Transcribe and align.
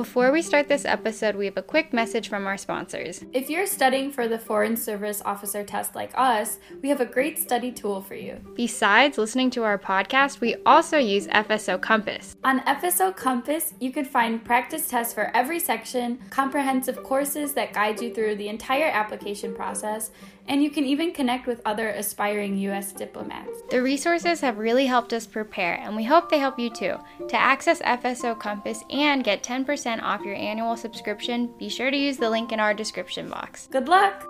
Before 0.00 0.32
we 0.32 0.40
start 0.40 0.66
this 0.66 0.86
episode, 0.86 1.36
we 1.36 1.44
have 1.44 1.58
a 1.58 1.62
quick 1.62 1.92
message 1.92 2.30
from 2.30 2.46
our 2.46 2.56
sponsors. 2.56 3.22
If 3.34 3.50
you're 3.50 3.66
studying 3.66 4.10
for 4.10 4.28
the 4.28 4.38
Foreign 4.38 4.74
Service 4.74 5.20
Officer 5.26 5.62
test 5.62 5.94
like 5.94 6.10
us, 6.14 6.56
we 6.80 6.88
have 6.88 7.02
a 7.02 7.04
great 7.04 7.38
study 7.38 7.70
tool 7.70 8.00
for 8.00 8.14
you. 8.14 8.40
Besides 8.54 9.18
listening 9.18 9.50
to 9.50 9.62
our 9.62 9.76
podcast, 9.76 10.40
we 10.40 10.56
also 10.64 10.96
use 10.96 11.26
FSO 11.26 11.78
Compass. 11.82 12.34
On 12.44 12.60
FSO 12.60 13.14
Compass, 13.14 13.74
you 13.78 13.92
can 13.92 14.06
find 14.06 14.42
practice 14.42 14.88
tests 14.88 15.12
for 15.12 15.30
every 15.36 15.60
section, 15.60 16.18
comprehensive 16.30 17.02
courses 17.02 17.52
that 17.52 17.74
guide 17.74 18.00
you 18.00 18.14
through 18.14 18.36
the 18.36 18.48
entire 18.48 18.88
application 18.88 19.54
process, 19.54 20.12
and 20.50 20.64
you 20.64 20.68
can 20.68 20.84
even 20.84 21.12
connect 21.12 21.46
with 21.46 21.62
other 21.64 21.90
aspiring 21.90 22.58
U.S. 22.58 22.90
diplomats. 22.90 23.62
The 23.70 23.80
resources 23.80 24.40
have 24.40 24.58
really 24.58 24.84
helped 24.84 25.12
us 25.12 25.24
prepare, 25.24 25.78
and 25.80 25.94
we 25.94 26.02
hope 26.02 26.28
they 26.28 26.40
help 26.40 26.58
you 26.58 26.68
too. 26.68 26.96
To 27.28 27.36
access 27.36 27.80
FSO 27.82 28.38
Compass 28.38 28.82
and 28.90 29.22
get 29.22 29.44
10% 29.44 30.02
off 30.02 30.22
your 30.22 30.34
annual 30.34 30.76
subscription, 30.76 31.54
be 31.56 31.68
sure 31.68 31.92
to 31.92 31.96
use 31.96 32.16
the 32.16 32.28
link 32.28 32.50
in 32.50 32.58
our 32.58 32.74
description 32.74 33.30
box. 33.30 33.68
Good 33.70 33.88
luck! 33.88 34.26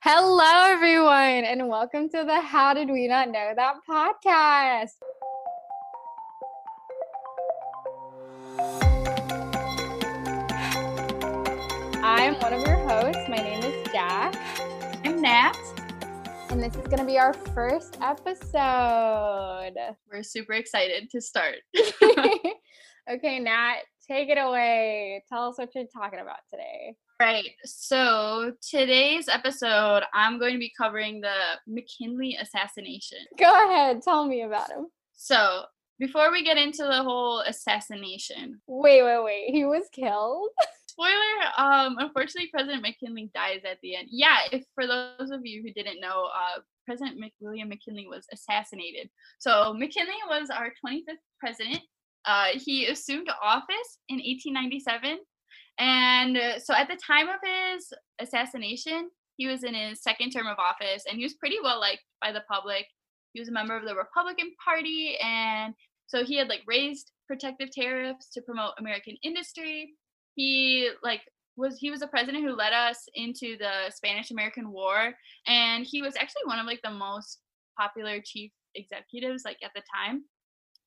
Hello, 0.00 0.72
everyone, 0.72 1.44
and 1.44 1.68
welcome 1.68 2.08
to 2.08 2.24
the 2.24 2.40
How 2.40 2.72
Did 2.72 2.88
We 2.88 3.08
Not 3.08 3.28
Know 3.28 3.52
That 3.54 3.74
podcast. 3.86 4.96
I'm 12.02 12.34
one 12.40 12.52
of 12.52 12.66
your 12.66 12.76
hosts. 12.88 13.28
My 13.28 13.36
name 13.36 13.62
is 13.62 13.86
Jack. 13.92 14.34
I'm 15.04 15.22
Nat. 15.22 15.56
And 16.50 16.62
this 16.62 16.74
is 16.74 16.86
going 16.86 16.98
to 16.98 17.04
be 17.04 17.18
our 17.18 17.32
first 17.32 17.98
episode. 18.00 19.74
We're 20.10 20.22
super 20.22 20.54
excited 20.54 21.08
to 21.10 21.20
start. 21.20 21.56
okay, 23.10 23.38
Nat, 23.38 23.76
take 24.08 24.28
it 24.28 24.38
away. 24.38 25.22
Tell 25.28 25.48
us 25.48 25.58
what 25.58 25.74
you're 25.74 25.84
talking 25.86 26.18
about 26.18 26.38
today. 26.50 26.96
Right. 27.20 27.50
So 27.64 28.54
today's 28.68 29.28
episode, 29.28 30.02
I'm 30.14 30.38
going 30.38 30.54
to 30.54 30.58
be 30.58 30.72
covering 30.76 31.20
the 31.20 31.34
McKinley 31.66 32.36
assassination. 32.40 33.18
Go 33.38 33.66
ahead. 33.66 34.02
Tell 34.02 34.26
me 34.26 34.42
about 34.42 34.70
him. 34.70 34.86
So 35.14 35.64
before 35.98 36.30
we 36.30 36.44
get 36.44 36.56
into 36.56 36.84
the 36.84 37.02
whole 37.02 37.40
assassination. 37.40 38.60
Wait, 38.66 39.02
wait, 39.02 39.24
wait. 39.24 39.50
He 39.50 39.64
was 39.64 39.84
killed? 39.92 40.48
spoiler 40.98 41.46
um 41.56 41.96
unfortunately 41.98 42.50
president 42.52 42.82
mckinley 42.82 43.30
dies 43.32 43.60
at 43.64 43.78
the 43.82 43.94
end 43.94 44.08
yeah 44.10 44.38
if 44.50 44.64
for 44.74 44.86
those 44.86 45.30
of 45.30 45.46
you 45.46 45.62
who 45.62 45.72
didn't 45.72 46.00
know 46.00 46.28
uh 46.34 46.60
president 46.86 47.18
Mc- 47.18 47.32
william 47.40 47.70
mckinley 47.70 48.08
was 48.08 48.26
assassinated 48.32 49.08
so 49.38 49.72
mckinley 49.74 50.18
was 50.28 50.50
our 50.50 50.72
25th 50.84 51.22
president 51.38 51.80
uh 52.24 52.46
he 52.52 52.86
assumed 52.86 53.28
office 53.42 53.98
in 54.08 54.16
1897 54.16 55.18
and 55.78 56.36
uh, 56.36 56.58
so 56.58 56.74
at 56.74 56.88
the 56.88 56.98
time 57.06 57.28
of 57.28 57.36
his 57.44 57.92
assassination 58.20 59.08
he 59.36 59.46
was 59.46 59.62
in 59.62 59.74
his 59.74 60.02
second 60.02 60.30
term 60.30 60.48
of 60.48 60.58
office 60.58 61.04
and 61.08 61.18
he 61.18 61.22
was 61.22 61.34
pretty 61.34 61.58
well 61.62 61.78
liked 61.78 62.02
by 62.20 62.32
the 62.32 62.42
public 62.50 62.86
he 63.34 63.40
was 63.40 63.48
a 63.48 63.52
member 63.52 63.76
of 63.76 63.84
the 63.84 63.94
republican 63.94 64.50
party 64.64 65.16
and 65.22 65.74
so 66.08 66.24
he 66.24 66.36
had 66.36 66.48
like 66.48 66.62
raised 66.66 67.12
protective 67.26 67.70
tariffs 67.70 68.28
to 68.32 68.42
promote 68.42 68.72
american 68.78 69.16
industry 69.22 69.94
he 70.34 70.90
like 71.02 71.22
was 71.58 71.76
he 71.76 71.90
was 71.90 72.02
a 72.02 72.06
president 72.06 72.44
who 72.44 72.54
led 72.54 72.72
us 72.72 73.08
into 73.14 73.58
the 73.58 73.90
Spanish 73.90 74.30
American 74.30 74.70
War 74.70 75.12
and 75.46 75.84
he 75.84 76.00
was 76.00 76.14
actually 76.16 76.44
one 76.44 76.58
of 76.58 76.66
like 76.66 76.80
the 76.82 76.90
most 76.90 77.40
popular 77.76 78.20
chief 78.24 78.52
executives 78.76 79.42
like 79.44 79.58
at 79.62 79.72
the 79.74 79.82
time. 79.94 80.24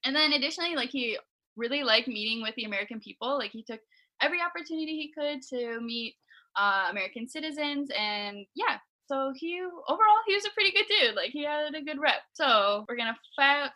And 0.06 0.16
then 0.16 0.34
additionally 0.34 0.76
like 0.76 0.90
he 0.90 1.20
really 1.58 1.84
liked 1.84 2.08
meeting 2.08 2.42
with 2.42 2.56
the 2.56 2.64
American 2.64 3.02
people. 3.02 3.38
Like 3.38 3.52
he 3.52 3.64
took 3.64 3.82
every 4.22 4.40
opportunity 4.42 4.98
he 4.98 5.12
could 5.16 5.42
to 5.50 5.82
meet 5.82 6.16
uh, 6.58 6.88
American 6.90 7.28
citizens 7.28 7.92
and 7.98 8.46
yeah, 8.56 8.78
so 9.08 9.34
he 9.36 9.62
overall 9.62 10.20
he 10.26 10.36
was 10.36 10.46
a 10.46 10.54
pretty 10.54 10.72
good 10.72 10.86
dude. 10.88 11.16
Like 11.16 11.32
he 11.32 11.44
had 11.44 11.76
a 11.76 11.84
good 11.84 12.00
rep. 12.00 12.22
So 12.32 12.86
we're 12.88 12.96
gonna 12.96 13.18
fa- 13.36 13.74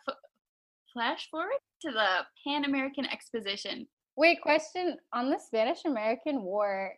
flash 0.96 1.28
forward 1.30 1.60
to 1.82 1.90
the 1.90 2.24
Pan 2.42 2.64
American 2.64 3.04
Exposition. 3.04 3.86
Wait, 4.16 4.40
question 4.40 4.96
on 5.12 5.28
the 5.28 5.38
Spanish 5.38 5.84
American 5.84 6.42
War. 6.42 6.94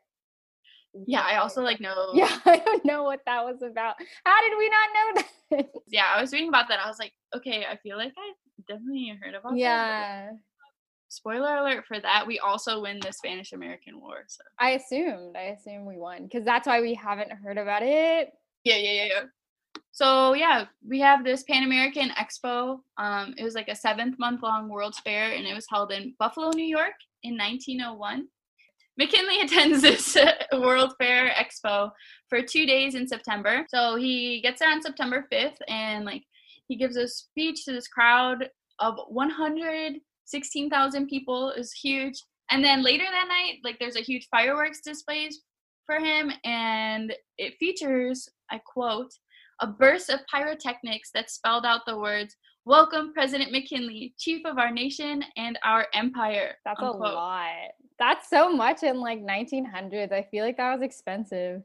Yeah, 1.06 1.22
I 1.22 1.36
also 1.36 1.62
like 1.62 1.81
know. 1.81 2.10
Yeah, 2.14 2.38
I 2.44 2.59
don't 2.59 2.84
know 2.84 3.03
what 3.03 3.20
that 3.26 3.44
was 3.44 3.60
about. 3.62 3.97
How 4.25 4.41
did 4.42 4.56
we 4.56 4.70
not 4.70 4.88
know 4.94 5.22
that? 5.50 5.66
Yeah, 5.88 6.04
I 6.14 6.20
was 6.20 6.32
reading 6.32 6.48
about 6.48 6.69
that. 6.69 6.78
I 6.78 6.88
was 6.88 6.98
like, 6.98 7.12
okay, 7.34 7.64
I 7.69 7.76
feel 7.76 7.97
like 7.97 8.12
I 8.16 8.32
definitely 8.69 9.19
heard 9.20 9.34
about 9.34 9.56
yeah. 9.56 10.26
that. 10.26 10.38
Spoiler 11.09 11.56
alert 11.56 11.84
for 11.88 11.98
that. 11.98 12.26
We 12.26 12.38
also 12.38 12.82
win 12.82 13.00
the 13.00 13.12
Spanish 13.12 13.53
American 13.53 13.98
War. 13.98 14.25
So 14.28 14.42
I 14.60 14.72
assumed. 14.72 15.36
I 15.36 15.56
assume 15.59 15.86
we 15.86 15.97
won 15.97 16.25
because 16.25 16.44
that's 16.44 16.69
why 16.69 16.80
we 16.82 16.94
haven't 16.94 17.32
heard 17.32 17.59
about 17.59 17.82
it. 17.82 18.30
Yeah, 18.65 18.76
yeah, 18.76 18.92
yeah, 18.92 19.04
yeah. 19.06 19.22
So 19.93 20.34
yeah, 20.34 20.66
we 20.87 21.00
have 21.00 21.25
this 21.25 21.43
Pan 21.44 21.65
American 21.65 22.11
Expo. 22.11 22.81
Um, 22.97 23.34
it 23.37 23.44
was 23.44 23.55
like 23.55 23.69
a 23.69 23.77
seventh 23.77 24.19
month 24.19 24.43
long 24.43 24.69
World's 24.69 25.00
Fair, 25.00 25.33
and 25.33 25.47
it 25.47 25.55
was 25.55 25.66
held 25.69 25.93
in 25.93 26.15
Buffalo, 26.19 26.50
New 26.50 26.65
York, 26.65 26.94
in 27.22 27.37
1901. 27.37 28.28
McKinley 28.99 29.41
attends 29.43 29.83
this 29.83 30.16
World 30.53 30.93
Fair 30.99 31.31
Expo 31.31 31.91
for 32.28 32.43
two 32.43 32.66
days 32.66 32.94
in 32.94 33.06
September. 33.06 33.65
So 33.69 33.97
he 33.97 34.41
gets 34.43 34.61
there 34.61 34.71
on 34.71 34.83
September 34.83 35.27
5th, 35.33 35.59
and 35.69 36.05
like 36.05 36.25
he 36.69 36.77
gives 36.77 36.97
a 36.97 37.09
speech 37.09 37.65
to 37.65 37.72
this 37.72 37.89
crowd 37.89 38.50
of 38.78 38.95
116,000 39.09 41.06
people. 41.06 41.50
is 41.50 41.72
huge. 41.72 42.22
And 42.50 42.65
then 42.65 42.83
later 42.83 43.05
that 43.10 43.28
night, 43.28 43.60
like 43.65 43.78
there's 43.78 43.97
a 43.97 44.00
huge 44.00 44.28
fireworks 44.31 44.81
displays 44.81 45.43
for 45.87 45.97
him, 45.97 46.31
and 46.45 47.15
it 47.39 47.55
features, 47.59 48.28
I 48.50 48.60
quote, 48.65 49.12
a 49.60 49.66
burst 49.66 50.10
of 50.10 50.20
pyrotechnics 50.32 51.10
that 51.12 51.30
spelled 51.30 51.66
out 51.66 51.82
the 51.86 51.98
words, 51.98 52.36
Welcome, 52.64 53.12
President 53.14 53.50
McKinley, 53.50 54.14
Chief 54.19 54.44
of 54.44 54.58
our 54.58 54.70
nation 54.70 55.24
and 55.36 55.58
our 55.64 55.86
empire. 55.94 56.54
That's 56.64 56.80
unquote. 56.80 57.00
a 57.00 57.14
lot. 57.14 57.48
That's 57.98 58.28
so 58.28 58.52
much 58.52 58.82
in 58.82 59.00
like 59.00 59.20
1900s. 59.20 60.12
I 60.12 60.26
feel 60.30 60.44
like 60.44 60.58
that 60.58 60.74
was 60.74 60.82
expensive 60.82 61.62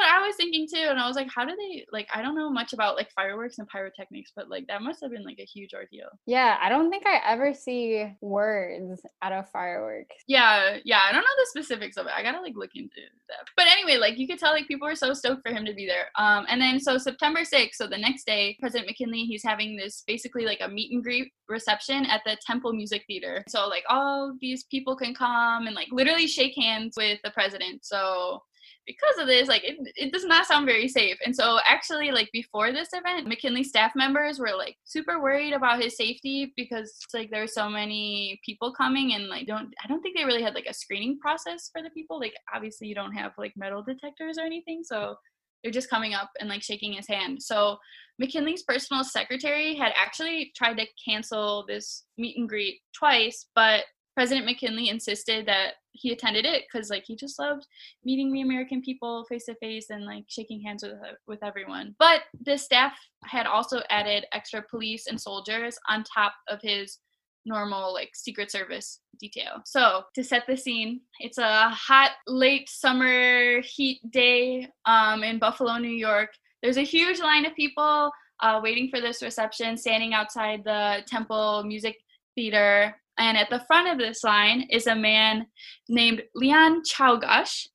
what 0.00 0.08
I 0.10 0.26
was 0.26 0.36
thinking 0.36 0.66
too, 0.66 0.86
and 0.88 0.98
I 0.98 1.06
was 1.06 1.16
like, 1.16 1.28
how 1.34 1.44
do 1.44 1.54
they 1.56 1.86
like? 1.92 2.08
I 2.14 2.22
don't 2.22 2.34
know 2.34 2.50
much 2.50 2.72
about 2.72 2.96
like 2.96 3.10
fireworks 3.12 3.58
and 3.58 3.68
pyrotechnics, 3.68 4.32
but 4.34 4.48
like 4.48 4.66
that 4.68 4.82
must 4.82 5.00
have 5.02 5.10
been 5.10 5.24
like 5.24 5.38
a 5.38 5.44
huge 5.44 5.74
ordeal. 5.74 6.08
Yeah, 6.26 6.58
I 6.60 6.68
don't 6.68 6.90
think 6.90 7.06
I 7.06 7.20
ever 7.26 7.54
see 7.54 8.06
words 8.20 9.00
out 9.22 9.32
of 9.32 9.48
fireworks. 9.50 10.16
Yeah, 10.26 10.78
yeah, 10.84 11.00
I 11.08 11.12
don't 11.12 11.22
know 11.22 11.28
the 11.38 11.60
specifics 11.60 11.96
of 11.96 12.06
it. 12.06 12.12
I 12.16 12.22
gotta 12.22 12.40
like 12.40 12.56
look 12.56 12.70
into 12.74 13.00
that. 13.28 13.48
But 13.56 13.66
anyway, 13.66 13.96
like 13.96 14.18
you 14.18 14.26
could 14.26 14.38
tell, 14.38 14.52
like 14.52 14.68
people 14.68 14.88
were 14.88 14.94
so 14.94 15.12
stoked 15.14 15.46
for 15.46 15.54
him 15.54 15.64
to 15.64 15.74
be 15.74 15.86
there. 15.86 16.08
Um, 16.18 16.46
and 16.48 16.60
then 16.60 16.80
so 16.80 16.98
September 16.98 17.40
6th, 17.40 17.74
so 17.74 17.86
the 17.86 17.98
next 17.98 18.26
day, 18.26 18.56
President 18.60 18.88
McKinley, 18.88 19.24
he's 19.24 19.44
having 19.44 19.76
this 19.76 20.02
basically 20.06 20.44
like 20.44 20.60
a 20.60 20.68
meet 20.68 20.92
and 20.92 21.02
greet 21.02 21.32
reception 21.48 22.06
at 22.06 22.22
the 22.24 22.36
Temple 22.46 22.72
Music 22.72 23.02
Theater. 23.06 23.44
So 23.48 23.68
like 23.68 23.84
all 23.88 24.36
these 24.40 24.64
people 24.64 24.96
can 24.96 25.14
come 25.14 25.66
and 25.66 25.74
like 25.74 25.88
literally 25.92 26.26
shake 26.26 26.54
hands 26.56 26.94
with 26.96 27.18
the 27.22 27.30
president. 27.30 27.84
So 27.84 28.42
because 28.90 29.18
of 29.18 29.26
this, 29.26 29.48
like 29.48 29.64
it, 29.64 29.76
it 29.96 30.12
does 30.12 30.24
not 30.24 30.46
sound 30.46 30.66
very 30.66 30.88
safe. 30.88 31.16
And 31.24 31.34
so 31.34 31.58
actually 31.68 32.10
like 32.10 32.28
before 32.32 32.72
this 32.72 32.88
event, 32.92 33.26
McKinley 33.26 33.64
staff 33.64 33.92
members 33.94 34.38
were 34.38 34.54
like 34.56 34.76
super 34.84 35.20
worried 35.20 35.52
about 35.52 35.82
his 35.82 35.96
safety 35.96 36.52
because 36.56 36.92
like 37.14 37.30
there's 37.30 37.54
so 37.54 37.68
many 37.68 38.40
people 38.44 38.72
coming 38.72 39.14
and 39.14 39.28
like 39.28 39.46
don't 39.46 39.72
I 39.82 39.88
don't 39.88 40.00
think 40.00 40.16
they 40.16 40.24
really 40.24 40.42
had 40.42 40.54
like 40.54 40.66
a 40.68 40.74
screening 40.74 41.18
process 41.18 41.70
for 41.72 41.82
the 41.82 41.90
people. 41.90 42.18
Like 42.18 42.34
obviously 42.54 42.88
you 42.88 42.94
don't 42.94 43.12
have 43.12 43.32
like 43.38 43.52
metal 43.56 43.82
detectors 43.82 44.38
or 44.38 44.44
anything. 44.44 44.82
So 44.84 45.16
they're 45.62 45.72
just 45.72 45.90
coming 45.90 46.14
up 46.14 46.30
and 46.40 46.48
like 46.48 46.62
shaking 46.62 46.94
his 46.94 47.06
hand. 47.06 47.42
So 47.42 47.78
McKinley's 48.18 48.62
personal 48.62 49.04
secretary 49.04 49.74
had 49.76 49.92
actually 49.96 50.52
tried 50.56 50.78
to 50.78 50.86
cancel 51.04 51.64
this 51.66 52.04
meet 52.18 52.36
and 52.36 52.48
greet 52.48 52.80
twice, 52.94 53.46
but 53.54 53.84
President 54.14 54.46
McKinley 54.46 54.88
insisted 54.88 55.46
that 55.46 55.74
he 55.92 56.12
attended 56.12 56.44
it 56.44 56.64
because 56.70 56.90
like 56.90 57.04
he 57.06 57.16
just 57.16 57.38
loved 57.38 57.66
meeting 58.04 58.32
the 58.32 58.42
American 58.42 58.82
people 58.82 59.24
face 59.28 59.46
to 59.46 59.54
face 59.56 59.90
and 59.90 60.04
like 60.04 60.24
shaking 60.28 60.62
hands 60.62 60.82
with 60.82 60.94
with 61.26 61.42
everyone. 61.42 61.94
But 61.98 62.22
the 62.44 62.56
staff 62.56 62.92
had 63.24 63.46
also 63.46 63.80
added 63.90 64.26
extra 64.32 64.62
police 64.62 65.06
and 65.06 65.20
soldiers 65.20 65.78
on 65.88 66.04
top 66.04 66.34
of 66.48 66.60
his 66.62 66.98
normal 67.46 67.92
like 67.92 68.10
secret 68.14 68.50
service 68.50 69.00
detail. 69.18 69.62
So, 69.64 70.04
to 70.14 70.24
set 70.24 70.46
the 70.46 70.56
scene, 70.56 71.00
it's 71.18 71.38
a 71.38 71.68
hot 71.70 72.12
late 72.26 72.68
summer 72.68 73.60
heat 73.62 73.98
day 74.10 74.68
um, 74.86 75.22
in 75.22 75.38
Buffalo, 75.38 75.78
New 75.78 75.88
York. 75.88 76.30
There's 76.62 76.76
a 76.76 76.82
huge 76.82 77.20
line 77.20 77.46
of 77.46 77.54
people 77.54 78.10
uh, 78.40 78.60
waiting 78.62 78.88
for 78.88 79.00
this 79.00 79.22
reception, 79.22 79.76
standing 79.76 80.14
outside 80.14 80.62
the 80.64 81.02
Temple 81.06 81.64
Music 81.64 81.96
Theater 82.34 82.94
and 83.20 83.36
at 83.36 83.50
the 83.50 83.62
front 83.66 83.86
of 83.86 83.98
this 83.98 84.24
line 84.24 84.62
is 84.70 84.86
a 84.86 84.94
man 84.96 85.46
named 85.88 86.22
Leon 86.34 86.82
Czolgosz, 86.82 87.68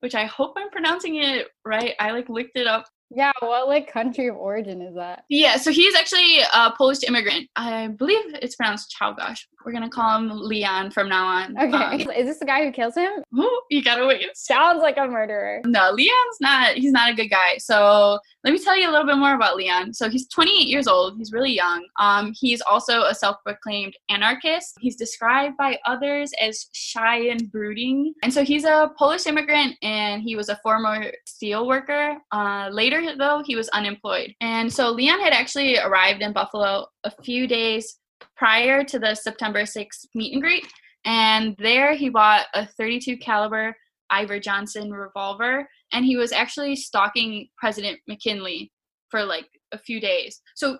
which 0.00 0.14
I 0.14 0.26
hope 0.26 0.52
I'm 0.56 0.70
pronouncing 0.70 1.16
it 1.16 1.48
right. 1.64 1.94
I 1.98 2.10
like 2.10 2.28
looked 2.28 2.56
it 2.56 2.66
up 2.66 2.84
Yeah, 3.12 3.32
what 3.40 3.66
like 3.68 3.92
country 3.92 4.28
of 4.28 4.36
origin 4.36 4.80
is 4.82 4.94
that? 4.94 5.24
Yeah, 5.28 5.56
so 5.56 5.72
he's 5.72 5.94
actually 5.96 6.38
a 6.54 6.70
Polish 6.78 6.98
immigrant. 7.06 7.48
I 7.56 7.88
believe 7.88 8.20
it's 8.40 8.54
pronounced 8.56 8.94
Chałgosz. 9.00 9.40
We're 9.66 9.72
gonna 9.72 9.90
call 9.90 10.16
him 10.18 10.30
Leon 10.30 10.90
from 10.92 11.08
now 11.08 11.26
on. 11.26 11.56
Okay, 11.58 12.04
Um, 12.04 12.10
is 12.16 12.26
this 12.26 12.38
the 12.38 12.46
guy 12.46 12.64
who 12.64 12.70
kills 12.72 12.94
him? 12.94 13.10
ooh, 13.38 13.60
you 13.70 13.82
gotta 13.82 14.06
wait. 14.06 14.24
Sounds 14.34 14.80
like 14.80 14.96
a 14.96 15.06
murderer. 15.06 15.60
No, 15.66 15.90
Leon's 15.92 16.38
not. 16.40 16.74
He's 16.76 16.92
not 16.92 17.10
a 17.10 17.14
good 17.14 17.28
guy. 17.28 17.56
So 17.58 18.18
let 18.44 18.52
me 18.52 18.58
tell 18.58 18.76
you 18.78 18.88
a 18.88 18.92
little 18.92 19.06
bit 19.06 19.16
more 19.18 19.34
about 19.34 19.56
Leon. 19.56 19.92
So 19.92 20.08
he's 20.08 20.26
28 20.28 20.66
years 20.66 20.86
old. 20.86 21.18
He's 21.18 21.32
really 21.32 21.52
young. 21.52 21.84
Um, 21.98 22.32
he's 22.38 22.60
also 22.62 23.02
a 23.02 23.14
self-proclaimed 23.14 23.94
anarchist. 24.08 24.76
He's 24.80 24.96
described 24.96 25.56
by 25.58 25.78
others 25.84 26.32
as 26.40 26.66
shy 26.72 27.28
and 27.28 27.50
brooding. 27.52 28.14
And 28.22 28.32
so 28.32 28.44
he's 28.44 28.64
a 28.64 28.92
Polish 28.96 29.26
immigrant, 29.26 29.76
and 29.82 30.22
he 30.22 30.36
was 30.36 30.48
a 30.48 30.56
former 30.62 31.10
steel 31.26 31.66
worker. 31.66 32.16
Uh, 32.32 32.70
later, 32.72 32.99
though, 33.18 33.42
he 33.44 33.56
was 33.56 33.68
unemployed. 33.70 34.34
And 34.40 34.72
so 34.72 34.90
Leon 34.90 35.20
had 35.20 35.32
actually 35.32 35.78
arrived 35.78 36.22
in 36.22 36.32
Buffalo 36.32 36.86
a 37.04 37.10
few 37.22 37.46
days 37.46 37.98
prior 38.36 38.84
to 38.84 38.98
the 38.98 39.14
September 39.14 39.62
6th 39.62 40.06
meet 40.14 40.32
and 40.32 40.42
greet. 40.42 40.66
And 41.04 41.56
there 41.58 41.94
he 41.94 42.08
bought 42.08 42.46
a 42.54 42.66
32 42.66 43.16
caliber 43.18 43.74
Iver 44.10 44.40
Johnson 44.40 44.90
revolver, 44.90 45.68
and 45.92 46.04
he 46.04 46.16
was 46.16 46.32
actually 46.32 46.76
stalking 46.76 47.48
President 47.56 48.00
McKinley 48.08 48.72
for 49.08 49.24
like 49.24 49.46
a 49.72 49.78
few 49.78 50.00
days. 50.00 50.40
So 50.56 50.78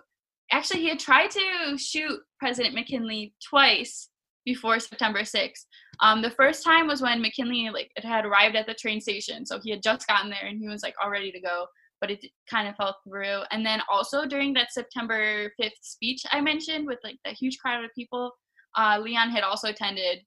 actually, 0.51 0.81
he 0.81 0.89
had 0.89 0.99
tried 0.99 1.31
to 1.31 1.77
shoot 1.77 2.19
President 2.39 2.75
McKinley 2.75 3.33
twice 3.47 4.09
before 4.45 4.79
September 4.79 5.21
6th. 5.21 5.65
Um, 6.01 6.21
the 6.21 6.31
first 6.31 6.63
time 6.63 6.87
was 6.87 7.01
when 7.01 7.21
McKinley 7.21 7.69
like 7.71 7.91
had 7.97 8.25
arrived 8.25 8.55
at 8.55 8.67
the 8.67 8.73
train 8.73 8.99
station, 8.99 9.45
so 9.45 9.59
he 9.61 9.71
had 9.71 9.83
just 9.83 10.07
gotten 10.07 10.29
there 10.29 10.47
and 10.47 10.59
he 10.59 10.67
was 10.67 10.83
like 10.83 10.95
all 11.01 11.09
ready 11.09 11.31
to 11.31 11.39
go, 11.39 11.65
but 12.01 12.11
it 12.11 12.25
kind 12.49 12.67
of 12.67 12.75
fell 12.75 12.97
through. 13.07 13.43
And 13.51 13.65
then 13.65 13.81
also 13.89 14.25
during 14.25 14.53
that 14.55 14.73
September 14.73 15.51
5th 15.61 15.71
speech 15.81 16.23
I 16.31 16.41
mentioned 16.41 16.87
with 16.87 16.99
like 17.03 17.17
that 17.23 17.35
huge 17.35 17.59
crowd 17.59 17.85
of 17.85 17.91
people, 17.93 18.31
uh, 18.75 18.99
Leon 19.01 19.29
had 19.29 19.43
also 19.43 19.69
attended 19.69 20.19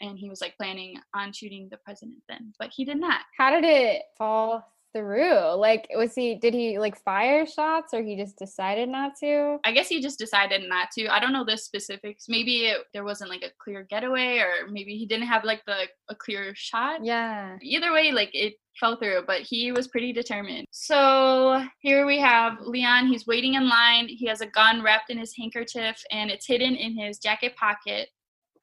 and 0.00 0.18
he 0.18 0.30
was 0.30 0.40
like 0.40 0.56
planning 0.56 0.96
on 1.14 1.32
shooting 1.32 1.68
the 1.70 1.78
president 1.84 2.18
then, 2.28 2.52
but 2.58 2.70
he 2.74 2.84
did 2.84 3.00
not. 3.00 3.20
How 3.36 3.50
did 3.50 3.64
it 3.64 4.02
fall 4.16 4.64
through? 4.94 5.54
Like, 5.56 5.88
was 5.94 6.14
he, 6.14 6.34
did 6.36 6.54
he 6.54 6.78
like 6.78 7.02
fire 7.02 7.46
shots 7.46 7.94
or 7.94 8.02
he 8.02 8.16
just 8.16 8.38
decided 8.38 8.88
not 8.88 9.12
to? 9.20 9.58
I 9.64 9.72
guess 9.72 9.88
he 9.88 10.00
just 10.00 10.18
decided 10.18 10.68
not 10.68 10.90
to. 10.92 11.08
I 11.08 11.20
don't 11.20 11.32
know 11.32 11.44
the 11.44 11.56
specifics. 11.56 12.26
Maybe 12.28 12.66
it, 12.66 12.78
there 12.92 13.04
wasn't 13.04 13.30
like 13.30 13.42
a 13.42 13.52
clear 13.58 13.86
getaway, 13.88 14.38
or 14.38 14.68
maybe 14.70 14.96
he 14.96 15.06
didn't 15.06 15.26
have 15.26 15.44
like 15.44 15.64
the 15.66 15.86
a 16.08 16.14
clear 16.14 16.52
shot. 16.54 17.04
Yeah. 17.04 17.56
Either 17.62 17.92
way, 17.92 18.12
like 18.12 18.30
it 18.32 18.54
fell 18.78 18.96
through, 18.96 19.24
but 19.26 19.42
he 19.42 19.72
was 19.72 19.88
pretty 19.88 20.12
determined. 20.12 20.66
So 20.70 21.64
here 21.80 22.06
we 22.06 22.18
have 22.18 22.58
Leon. 22.60 23.08
He's 23.08 23.26
waiting 23.26 23.54
in 23.54 23.68
line. 23.68 24.08
He 24.08 24.26
has 24.26 24.40
a 24.40 24.46
gun 24.46 24.82
wrapped 24.82 25.10
in 25.10 25.18
his 25.18 25.34
handkerchief, 25.36 26.02
and 26.10 26.30
it's 26.30 26.46
hidden 26.46 26.74
in 26.74 26.96
his 26.98 27.18
jacket 27.18 27.56
pocket. 27.56 28.08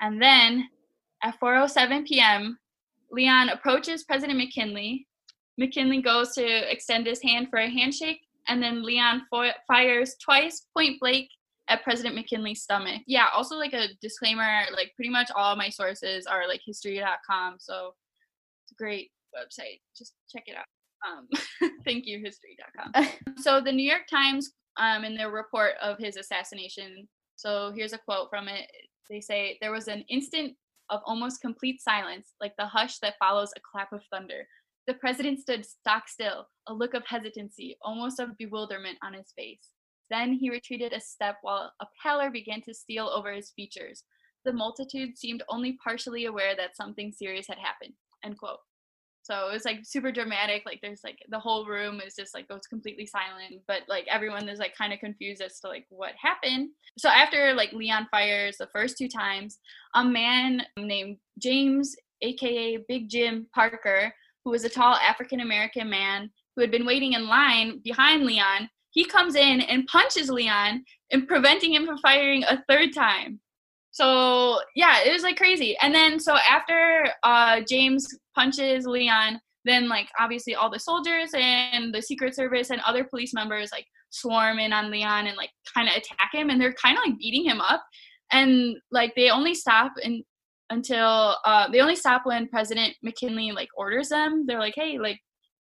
And 0.01 0.21
then 0.21 0.67
at 1.23 1.39
4:07 1.39 2.05
p.m., 2.05 2.57
Leon 3.11 3.49
approaches 3.49 4.03
President 4.03 4.37
McKinley. 4.37 5.07
McKinley 5.57 6.01
goes 6.01 6.33
to 6.33 6.71
extend 6.71 7.07
his 7.07 7.21
hand 7.21 7.47
for 7.49 7.59
a 7.59 7.69
handshake, 7.69 8.21
and 8.47 8.61
then 8.61 8.83
Leon 8.83 9.23
fo- 9.29 9.51
fires 9.67 10.15
twice, 10.23 10.67
point 10.75 10.99
blank, 10.99 11.29
at 11.67 11.83
President 11.83 12.15
McKinley's 12.15 12.61
stomach. 12.61 13.01
Yeah, 13.07 13.27
also 13.33 13.55
like 13.55 13.73
a 13.73 13.87
disclaimer, 14.01 14.65
like 14.73 14.93
pretty 14.95 15.09
much 15.09 15.31
all 15.35 15.55
my 15.55 15.69
sources 15.69 16.27
are 16.27 16.47
like 16.47 16.61
history.com, 16.65 17.55
so 17.59 17.93
it's 18.63 18.71
a 18.71 18.75
great 18.75 19.11
website. 19.35 19.81
Just 19.97 20.13
check 20.31 20.43
it 20.47 20.55
out. 20.55 20.65
Um, 21.07 21.71
thank 21.85 22.05
you, 22.05 22.19
history.com. 22.19 23.07
so 23.37 23.61
the 23.61 23.71
New 23.71 23.87
York 23.87 24.07
Times, 24.09 24.51
um, 24.77 25.05
in 25.05 25.15
their 25.15 25.31
report 25.31 25.73
of 25.81 25.97
his 25.97 26.17
assassination, 26.17 27.07
so 27.35 27.71
here's 27.75 27.93
a 27.93 27.97
quote 27.97 28.29
from 28.29 28.47
it. 28.47 28.69
They 29.09 29.21
say 29.21 29.57
there 29.61 29.71
was 29.71 29.87
an 29.87 30.03
instant 30.09 30.55
of 30.89 31.01
almost 31.05 31.41
complete 31.41 31.81
silence, 31.81 32.33
like 32.39 32.53
the 32.57 32.65
hush 32.65 32.99
that 32.99 33.15
follows 33.19 33.51
a 33.55 33.61
clap 33.71 33.91
of 33.91 34.03
thunder. 34.11 34.47
The 34.87 34.93
president 34.93 35.39
stood 35.39 35.65
stock 35.65 36.07
still, 36.07 36.47
a 36.67 36.73
look 36.73 36.93
of 36.93 37.03
hesitancy, 37.07 37.77
almost 37.81 38.19
of 38.19 38.37
bewilderment 38.37 38.97
on 39.03 39.13
his 39.13 39.31
face. 39.35 39.69
Then 40.11 40.33
he 40.33 40.49
retreated 40.51 40.93
a 40.93 40.99
step 40.99 41.37
while 41.41 41.73
a 41.81 41.87
pallor 42.01 42.29
began 42.29 42.61
to 42.63 42.73
steal 42.73 43.07
over 43.07 43.33
his 43.33 43.51
features. 43.55 44.03
The 44.43 44.53
multitude 44.53 45.17
seemed 45.17 45.43
only 45.49 45.77
partially 45.83 46.25
aware 46.25 46.55
that 46.55 46.75
something 46.75 47.11
serious 47.11 47.47
had 47.47 47.57
happened. 47.57 47.93
End 48.23 48.37
quote. 48.37 48.59
So 49.23 49.49
it 49.49 49.53
was 49.53 49.65
like 49.65 49.79
super 49.81 50.11
dramatic. 50.11 50.61
Like 50.67 50.81
there's 50.83 51.01
like 51.03 51.17
the 51.29 51.39
whole 51.39 51.65
room 51.65 51.99
is 51.99 52.13
just 52.13 52.35
like 52.35 52.47
goes 52.47 52.67
completely 52.67 53.07
silent, 53.07 53.63
but 53.67 53.81
like 53.87 54.05
everyone 54.07 54.47
is 54.47 54.59
like 54.59 54.77
kind 54.77 54.93
of 54.93 54.99
confused 54.99 55.41
as 55.41 55.59
to 55.61 55.67
like 55.67 55.87
what 55.89 56.11
happened. 56.21 56.69
So 56.99 57.09
after 57.09 57.55
like 57.55 57.73
Leon 57.73 58.07
fires 58.11 58.57
the 58.57 58.69
first 58.71 58.99
two 58.99 59.09
times, 59.09 59.57
a 59.95 60.03
man 60.03 60.61
named 60.77 61.17
James, 61.39 61.95
aka 62.21 62.77
Big 62.87 63.09
Jim 63.09 63.47
Parker, 63.55 64.13
who 64.45 64.51
was 64.51 64.63
a 64.63 64.69
tall 64.69 64.93
African 64.95 65.41
American 65.41 65.89
man 65.89 66.29
who 66.55 66.61
had 66.61 66.71
been 66.71 66.85
waiting 66.85 67.13
in 67.13 67.27
line 67.27 67.81
behind 67.83 68.25
Leon, 68.25 68.69
he 68.91 69.03
comes 69.03 69.35
in 69.35 69.59
and 69.61 69.87
punches 69.87 70.29
Leon 70.29 70.85
and 71.11 71.27
preventing 71.27 71.73
him 71.73 71.85
from 71.85 71.97
firing 71.97 72.43
a 72.43 72.63
third 72.69 72.93
time. 72.93 73.41
So 73.91 74.59
yeah, 74.75 75.01
it 75.03 75.11
was 75.11 75.23
like 75.23 75.35
crazy. 75.35 75.75
And 75.81 75.93
then 75.93 76.19
so 76.19 76.35
after 76.35 77.07
uh, 77.23 77.61
James 77.67 78.07
punches 78.35 78.85
Leon, 78.85 79.39
then 79.65 79.89
like 79.89 80.07
obviously 80.19 80.53
all 80.53 80.69
the 80.69 80.79
soldiers 80.79 81.31
and 81.33 81.93
the 81.93 82.01
Secret 82.01 82.35
Service 82.35 82.69
and 82.69 82.81
other 82.81 83.03
police 83.03 83.33
members 83.33 83.71
like 83.71 83.85
swarm 84.11 84.59
in 84.59 84.71
on 84.71 84.91
Leon 84.91 85.27
and 85.27 85.35
like 85.35 85.49
kind 85.73 85.89
of 85.89 85.95
attack 85.95 86.29
him, 86.33 86.49
and 86.49 86.61
they're 86.61 86.73
kind 86.73 86.97
of 86.97 87.03
like 87.05 87.17
beating 87.17 87.45
him 87.45 87.59
up. 87.59 87.83
And 88.31 88.75
like 88.91 89.13
they 89.15 89.29
only 89.29 89.55
stop 89.55 89.93
and 90.03 90.23
until 90.69 91.37
uh, 91.45 91.69
they 91.69 91.79
only 91.79 91.95
stop 91.95 92.25
when 92.25 92.47
President 92.47 92.95
McKinley 93.03 93.51
like 93.51 93.69
orders 93.75 94.09
them. 94.09 94.45
They're 94.47 94.59
like, 94.59 94.75
hey, 94.75 94.97
like 94.97 95.19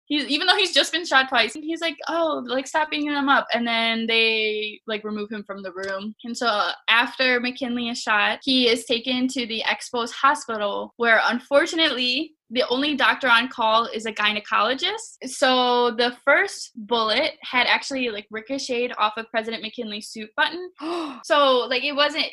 he's 0.06 0.24
even 0.26 0.46
though 0.46 0.56
he's 0.56 0.72
just 0.72 0.92
been 0.92 1.04
shot 1.04 1.28
twice, 1.28 1.52
he's 1.52 1.80
like, 1.80 1.96
oh, 2.08 2.42
like 2.46 2.66
stop 2.66 2.90
beating 2.90 3.10
him 3.10 3.28
up, 3.28 3.46
and 3.52 3.66
then 3.66 4.06
they 4.06 4.80
like 4.86 5.04
remove 5.04 5.30
him 5.30 5.44
from 5.44 5.62
the 5.62 5.72
room. 5.72 6.14
And 6.24 6.36
so 6.36 6.46
uh, 6.46 6.72
after 6.88 7.40
McKinley 7.40 7.88
is 7.88 8.00
shot, 8.00 8.38
he 8.42 8.68
is 8.68 8.84
taken 8.84 9.28
to 9.28 9.46
the 9.46 9.62
Expos 9.66 10.12
Hospital, 10.12 10.94
where 10.96 11.20
unfortunately 11.24 12.35
the 12.50 12.64
only 12.68 12.94
doctor 12.94 13.28
on 13.28 13.48
call 13.48 13.86
is 13.86 14.06
a 14.06 14.12
gynecologist. 14.12 15.16
So 15.26 15.90
the 15.92 16.16
first 16.24 16.72
bullet 16.76 17.32
had 17.42 17.66
actually 17.66 18.08
like 18.10 18.26
ricocheted 18.30 18.92
off 18.98 19.14
of 19.16 19.26
President 19.30 19.62
McKinley's 19.62 20.08
suit 20.08 20.30
button. 20.36 20.70
So 21.24 21.66
like 21.68 21.82
it 21.82 21.94
wasn't. 21.94 22.26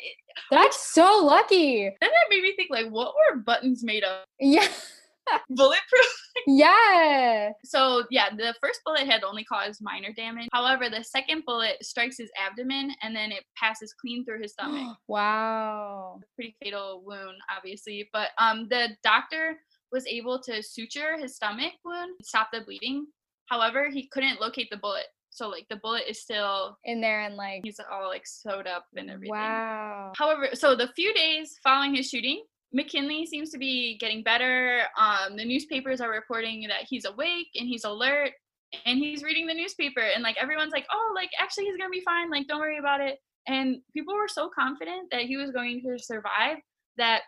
That's 0.50 0.92
so 0.92 1.20
lucky. 1.24 1.84
Then 1.84 2.10
that 2.10 2.26
made 2.30 2.42
me 2.42 2.54
think 2.54 2.70
like, 2.70 2.88
what 2.88 3.14
were 3.14 3.38
buttons 3.38 3.82
made 3.82 4.04
of? 4.04 4.24
Yeah. 4.38 4.68
Bulletproof. 5.48 6.30
Yeah. 6.46 7.50
So 7.64 8.04
yeah, 8.10 8.30
the 8.36 8.54
first 8.60 8.80
bullet 8.84 9.06
had 9.06 9.24
only 9.24 9.44
caused 9.44 9.80
minor 9.82 10.12
damage. 10.12 10.48
However, 10.52 10.90
the 10.90 11.02
second 11.02 11.44
bullet 11.46 11.84
strikes 11.84 12.18
his 12.18 12.30
abdomen 12.38 12.92
and 13.02 13.16
then 13.16 13.32
it 13.32 13.44
passes 13.56 13.94
clean 14.00 14.24
through 14.24 14.42
his 14.42 14.52
stomach. 14.52 14.96
wow. 15.08 16.20
Pretty 16.36 16.56
fatal 16.62 17.02
wound, 17.04 17.38
obviously. 17.56 18.08
But 18.12 18.28
um, 18.38 18.68
the 18.68 18.90
doctor 19.02 19.56
was 19.94 20.06
able 20.06 20.40
to 20.40 20.62
suture 20.62 21.16
his 21.16 21.36
stomach 21.36 21.72
wound, 21.84 22.16
stop 22.20 22.48
the 22.52 22.60
bleeding. 22.60 23.06
However, 23.46 23.88
he 23.90 24.08
couldn't 24.08 24.40
locate 24.40 24.68
the 24.70 24.76
bullet. 24.76 25.06
So 25.30 25.48
like 25.48 25.66
the 25.70 25.76
bullet 25.76 26.04
is 26.08 26.20
still 26.20 26.76
In 26.84 27.00
there 27.00 27.22
and 27.22 27.36
like, 27.36 27.62
he's 27.64 27.80
all 27.90 28.08
like 28.08 28.26
sewed 28.26 28.66
up 28.66 28.86
and 28.96 29.08
everything. 29.10 29.30
wow. 29.32 30.12
However, 30.16 30.48
so 30.54 30.76
the 30.76 30.88
few 30.94 31.14
days 31.14 31.58
following 31.62 31.94
his 31.94 32.08
shooting, 32.08 32.44
McKinley 32.72 33.24
seems 33.26 33.50
to 33.50 33.58
be 33.58 33.96
getting 33.98 34.22
better. 34.22 34.82
Um, 34.98 35.36
the 35.36 35.44
newspapers 35.44 36.00
are 36.00 36.10
reporting 36.10 36.66
that 36.68 36.86
he's 36.88 37.04
awake 37.04 37.48
and 37.54 37.68
he's 37.68 37.84
alert 37.84 38.32
and 38.84 38.98
he's 38.98 39.22
reading 39.22 39.46
the 39.46 39.54
newspaper 39.54 40.00
and 40.00 40.22
like 40.24 40.36
everyone's 40.40 40.72
like, 40.72 40.86
oh, 40.92 41.12
like 41.14 41.30
actually 41.40 41.66
he's 41.66 41.76
gonna 41.76 41.90
be 41.90 42.00
fine. 42.00 42.30
Like 42.30 42.48
don't 42.48 42.60
worry 42.60 42.78
about 42.78 43.00
it. 43.00 43.18
And 43.46 43.76
people 43.92 44.14
were 44.14 44.28
so 44.28 44.50
confident 44.52 45.10
that 45.12 45.22
he 45.22 45.36
was 45.36 45.50
going 45.50 45.82
to 45.82 45.98
survive 45.98 46.56
that 46.96 47.22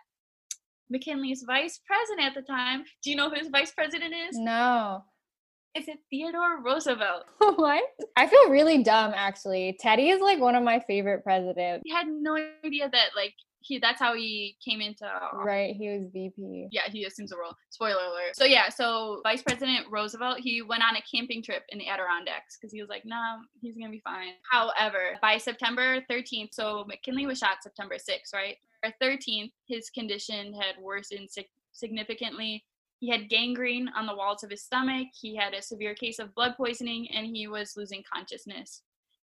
McKinley's 0.89 1.43
vice 1.45 1.79
president 1.85 2.27
at 2.27 2.33
the 2.35 2.41
time. 2.41 2.83
Do 3.03 3.09
you 3.09 3.15
know 3.15 3.29
who 3.29 3.35
his 3.35 3.49
vice 3.49 3.71
president 3.71 4.13
is? 4.29 4.37
No. 4.37 5.03
Is 5.75 5.87
it 5.87 5.99
Theodore 6.09 6.61
Roosevelt? 6.63 7.25
what? 7.39 7.83
I 8.15 8.27
feel 8.27 8.49
really 8.49 8.83
dumb 8.83 9.13
actually. 9.15 9.77
Teddy 9.79 10.09
is 10.09 10.21
like 10.21 10.39
one 10.39 10.55
of 10.55 10.63
my 10.63 10.79
favorite 10.87 11.23
presidents. 11.23 11.83
He 11.85 11.93
had 11.93 12.07
no 12.07 12.35
idea 12.63 12.89
that 12.91 13.09
like 13.15 13.33
he 13.59 13.79
that's 13.79 13.99
how 13.99 14.15
he 14.15 14.57
came 14.63 14.81
into 14.81 15.05
office. 15.05 15.39
Right. 15.43 15.75
He 15.75 15.89
was 15.89 16.07
VP. 16.11 16.69
yeah, 16.71 16.89
he 16.89 17.05
assumes 17.05 17.29
the 17.31 17.37
role. 17.37 17.53
Spoiler 17.69 18.05
alert. 18.05 18.35
So 18.35 18.45
yeah, 18.45 18.69
so 18.69 19.19
Vice 19.23 19.41
President 19.41 19.85
Roosevelt, 19.91 20.39
he 20.39 20.61
went 20.61 20.83
on 20.83 20.95
a 20.95 21.01
camping 21.13 21.43
trip 21.43 21.63
in 21.69 21.77
the 21.77 21.87
Adirondacks 21.87 22.57
because 22.57 22.71
he 22.71 22.81
was 22.81 22.89
like, 22.89 23.03
no, 23.05 23.37
he's 23.61 23.75
gonna 23.75 23.91
be 23.91 24.01
fine. 24.03 24.33
However, 24.49 25.17
by 25.21 25.37
September 25.37 26.01
13th, 26.09 26.49
so 26.53 26.85
McKinley 26.87 27.25
was 27.25 27.39
shot 27.39 27.57
September 27.61 27.95
6th, 27.95 28.33
right? 28.33 28.55
Or 28.87 28.93
13th, 29.05 29.51
his 29.67 29.89
condition 29.89 30.53
had 30.53 30.81
worsened 30.81 31.29
sig- 31.29 31.49
significantly. 31.73 32.63
He 32.99 33.09
had 33.09 33.29
gangrene 33.29 33.89
on 33.89 34.05
the 34.05 34.15
walls 34.15 34.43
of 34.43 34.49
his 34.49 34.63
stomach. 34.63 35.09
He 35.19 35.35
had 35.35 35.53
a 35.53 35.61
severe 35.61 35.93
case 35.93 36.19
of 36.19 36.33
blood 36.35 36.55
poisoning, 36.55 37.09
and 37.11 37.27
he 37.27 37.47
was 37.47 37.75
losing 37.75 38.03
consciousness. 38.11 38.83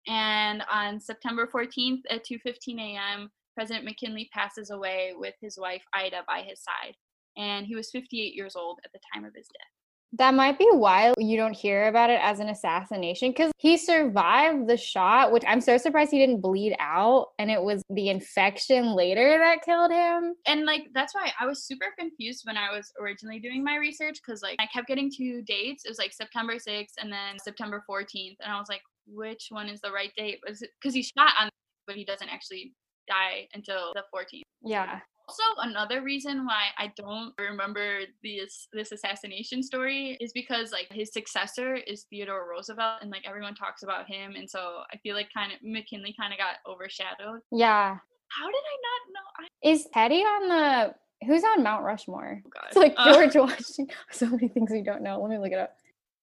And 0.08 0.64
on 0.72 1.00
September 1.00 1.48
14th 1.48 2.02
at 2.10 2.26
2:15 2.26 2.80
a.m., 2.80 3.32
President 3.54 3.86
McKinley 3.86 4.30
passes 4.34 4.72
away 4.72 5.14
with 5.16 5.36
his 5.40 5.60
wife 5.60 5.84
Ida 5.94 6.24
by 6.28 6.42
his 6.42 6.64
side, 6.64 6.96
and 7.38 7.68
he 7.68 7.76
was 7.76 7.92
58 7.92 8.34
years 8.34 8.56
old 8.56 8.80
at 8.84 8.92
the 8.94 9.00
time 9.14 9.26
of 9.26 9.36
his 9.36 9.48
death. 9.48 9.81
That 10.14 10.34
might 10.34 10.60
be 10.60 10.68
why 10.72 11.14
you 11.18 11.38
don't 11.38 11.56
hear 11.56 11.88
about 11.88 12.10
it 12.10 12.20
as 12.22 12.40
an 12.40 12.50
assassination 12.50 13.30
because 13.30 13.52
he 13.58 13.78
survived 13.78 14.68
the 14.68 14.76
shot, 14.76 15.32
which 15.32 15.44
I'm 15.48 15.62
so 15.62 15.78
surprised 15.78 16.12
he 16.12 16.20
didn't 16.20 16.42
bleed 16.42 16.76
out. 16.80 17.28
And 17.40 17.50
it 17.50 17.62
was 17.62 17.82
the 17.90 18.10
infection 18.10 18.94
later 18.94 19.38
that 19.38 19.64
killed 19.64 19.92
him. 19.92 20.36
And 20.46 20.66
like, 20.66 20.88
that's 20.94 21.16
why 21.16 21.32
I 21.40 21.46
was 21.46 21.64
super 21.64 21.86
confused 21.98 22.44
when 22.46 22.58
I 22.58 22.76
was 22.76 22.92
originally 23.02 23.40
doing 23.40 23.64
my 23.64 23.78
research 23.78 24.20
because 24.26 24.42
like 24.42 24.58
I 24.60 24.68
kept 24.68 24.88
getting 24.88 25.10
two 25.10 25.42
dates. 25.44 25.86
It 25.86 25.90
was 25.90 26.00
like 26.00 26.14
September 26.14 26.56
6th 26.56 26.94
and 27.00 27.12
then 27.12 27.40
September 27.42 27.84
14th. 27.90 28.36
And 28.44 28.52
I 28.52 28.60
was 28.60 28.68
like, 28.70 28.82
which 29.08 29.48
one 29.50 29.70
is 29.70 29.80
the 29.82 29.92
right 29.92 30.12
date? 30.18 30.40
Was 30.48 30.64
because 30.82 30.94
he 30.94 31.04
shot 31.04 31.32
on, 31.40 31.50
but 31.88 31.96
he 31.96 32.04
doesn't 32.04 32.30
actually 32.30 32.74
die 33.08 33.48
until 33.54 33.94
the 33.94 34.04
14th. 34.14 34.44
Yeah. 34.64 35.00
Also, 35.28 35.44
another 35.70 36.02
reason 36.02 36.46
why 36.46 36.66
I 36.78 36.92
don't 36.96 37.34
remember 37.40 38.02
this 38.24 38.68
this 38.74 38.92
assassination 38.92 39.64
story 39.64 40.18
is 40.20 40.32
because 40.34 40.72
like 40.72 40.88
his 40.92 41.12
successor 41.14 41.76
is 41.76 42.06
Theodore 42.10 42.48
Roosevelt, 42.50 43.00
and 43.02 43.12
like 43.12 43.24
everyone 43.28 43.56
talks 43.56 43.84
about 43.84 44.08
him, 44.08 44.36
and 44.36 44.50
so 44.50 44.82
I 44.92 44.98
feel 44.98 45.16
like 45.16 45.30
kind 45.34 45.52
of 45.52 45.60
McKinley 45.64 46.16
kind 46.20 46.34
of 46.34 46.40
got 46.40 46.56
overshadowed. 46.68 47.42
Yeah. 47.52 47.98
How 48.30 48.46
did 48.48 48.56
I 48.56 48.78
not 48.88 49.14
know? 49.14 49.46
I- 49.46 49.70
is 49.70 49.88
Teddy 49.94 50.22
on 50.22 50.50
the? 50.50 50.96
Who's 51.28 51.44
on 51.44 51.62
Mount 51.64 51.84
Rushmore? 51.84 52.42
Oh, 52.46 52.50
God. 52.52 52.64
It's 52.68 52.76
like 52.78 52.96
Uh, 52.98 53.14
George 53.14 53.36
Washington. 53.50 53.88
So 54.12 54.26
many 54.28 54.48
things 54.48 54.72
we 54.72 54.82
don't 54.82 55.04
know. 55.04 55.22
Let 55.22 55.30
me 55.30 55.38
look 55.38 55.52
it 55.52 55.60
up. 55.60 55.76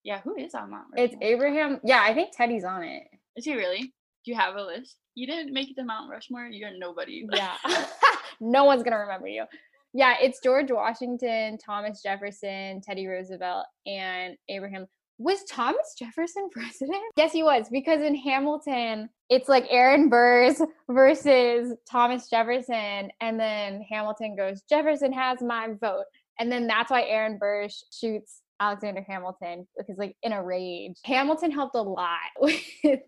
yeah, 0.03 0.19
who 0.21 0.35
is 0.35 0.53
on 0.53 0.71
Mount? 0.71 0.87
Rushmore? 0.91 1.05
It's 1.05 1.15
Abraham. 1.21 1.79
Yeah, 1.85 2.01
I 2.03 2.13
think 2.13 2.35
Teddy's 2.35 2.63
on 2.65 2.83
it. 2.83 3.03
Is 3.37 3.45
he 3.45 3.55
really? 3.55 3.93
Do 4.25 4.31
you 4.31 4.35
have 4.35 4.55
a 4.55 4.61
list? 4.63 4.97
You 5.19 5.27
didn't 5.27 5.51
make 5.51 5.69
it 5.69 5.75
to 5.75 5.83
Mount 5.83 6.09
Rushmore. 6.09 6.45
You're 6.45 6.77
nobody. 6.77 7.27
Yeah. 7.33 7.57
no 8.39 8.63
one's 8.63 8.83
gonna 8.83 8.99
remember 8.99 9.27
you. 9.27 9.43
Yeah, 9.91 10.15
it's 10.21 10.39
George 10.39 10.71
Washington, 10.71 11.57
Thomas 11.57 12.01
Jefferson, 12.01 12.79
Teddy 12.79 13.05
Roosevelt, 13.05 13.65
and 13.85 14.37
Abraham. 14.47 14.87
Was 15.17 15.43
Thomas 15.43 15.93
Jefferson 15.99 16.49
president? 16.53 17.01
Yes, 17.17 17.33
he 17.33 17.43
was, 17.43 17.67
because 17.69 18.01
in 18.01 18.15
Hamilton, 18.15 19.09
it's 19.29 19.49
like 19.49 19.65
Aaron 19.69 20.07
Burrs 20.07 20.61
versus 20.89 21.75
Thomas 21.89 22.29
Jefferson, 22.29 23.11
and 23.19 23.37
then 23.37 23.81
Hamilton 23.89 24.37
goes, 24.37 24.61
Jefferson 24.69 25.11
has 25.11 25.41
my 25.41 25.73
vote. 25.81 26.05
And 26.39 26.49
then 26.49 26.65
that's 26.65 26.91
why 26.91 27.03
Aaron 27.03 27.37
Burr 27.37 27.67
shoots 27.91 28.41
Alexander 28.59 29.05
Hamilton 29.07 29.67
because 29.77 29.97
like 29.97 30.15
in 30.23 30.31
a 30.33 30.43
rage. 30.43 30.95
Hamilton 31.05 31.51
helped 31.51 31.75
a 31.75 31.81
lot 31.81 32.19
with 32.39 32.61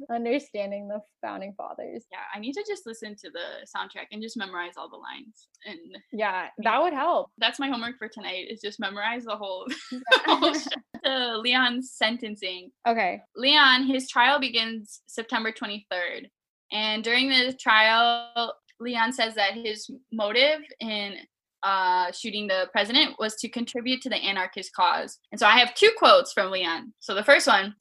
understanding 0.10 0.88
the 0.88 1.00
founding 1.22 1.54
fathers. 1.58 2.06
yeah, 2.12 2.20
I 2.34 2.40
need 2.40 2.54
to 2.54 2.64
just 2.68 2.86
listen 2.86 3.16
to 3.18 3.30
the 3.30 3.66
soundtrack 3.76 4.06
and 4.12 4.22
just 4.22 4.38
memorize 4.38 4.74
all 4.78 4.90
the 4.90 4.98
lines. 4.98 5.48
And 5.66 5.80
Yeah, 6.12 6.48
that 6.64 6.82
would 6.82 6.94
help. 6.94 7.30
that's 7.38 7.60
my 7.60 7.70
homework 7.70 7.98
for 7.98 8.08
tonight 8.08 8.48
is 8.50 8.62
just 8.62 8.80
memorize 8.80 9.26
the 9.26 9.36
whole, 9.36 9.68
whole 10.26 10.54
shit. 10.54 10.74
to 11.04 11.38
Leon's 11.38 11.92
sentencing. 11.94 12.72
okay. 12.88 13.22
Leon, 13.36 13.86
his 13.88 14.10
trial 14.10 14.40
begins 14.40 15.02
September 15.08 15.52
23rd. 15.52 16.28
And 16.72 17.04
during 17.04 17.30
the 17.30 17.54
trial, 17.60 18.54
Leon 18.80 19.12
says 19.14 19.36
that 19.36 19.54
his 19.54 19.90
motive 20.12 20.62
in 20.80 21.16
uh, 21.64 22.12
shooting 22.12 22.48
the 22.48 22.68
president 22.72 23.16
was 23.20 23.36
to 23.36 23.50
contribute 23.50 24.02
to 24.02 24.10
the 24.10 24.16
anarchist 24.16 24.74
cause. 24.74 25.20
And 25.32 25.40
so 25.40 25.46
I 25.46 25.60
have 25.60 25.76
two 25.76 25.92
quotes 25.98 26.34
from 26.34 26.52
Leon. 26.52 26.94
So 27.00 27.14
the 27.14 27.24
first 27.24 27.48
one 27.48 27.76